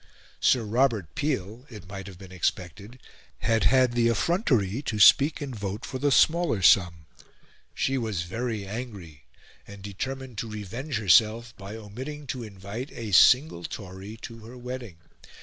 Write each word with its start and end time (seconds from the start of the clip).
Sir 0.39 0.63
Robert 0.63 1.13
Peel 1.13 1.67
it 1.69 1.87
might 1.87 2.07
have 2.07 2.17
been 2.17 2.31
expected 2.31 2.97
had 3.41 3.65
had 3.65 3.91
the 3.93 4.07
effrontery 4.09 4.81
to 4.81 4.97
speak 4.97 5.41
and 5.41 5.55
vote 5.55 5.85
for 5.85 5.99
the 5.99 6.11
smaller 6.11 6.63
sum. 6.63 7.05
She 7.75 7.99
was 7.99 8.23
very 8.23 8.65
angry; 8.65 9.25
and 9.67 9.83
determined 9.83 10.39
to 10.39 10.49
revenge 10.49 10.97
herself 10.97 11.55
by 11.55 11.75
omitting 11.75 12.25
to 12.33 12.41
invite 12.41 12.91
a 12.93 13.11
single 13.13 13.63
Tory 13.63 14.17
to 14.23 14.39
her 14.43 14.57
wedding. 14.57 14.97